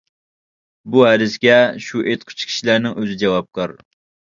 [0.95, 1.59] بۇ ھەدىسكە
[1.91, 3.83] شۇ ئېيتقۇچى كىشىلەرنىڭ ئۆزى جاۋابكار.